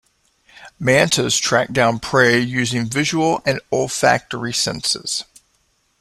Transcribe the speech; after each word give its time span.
Mantas 0.79 1.37
track 1.37 1.71
down 1.73 1.99
prey 1.99 2.39
using 2.39 2.87
visual 2.89 3.39
and 3.45 3.61
olfactory 3.71 4.51
senses. 4.51 5.25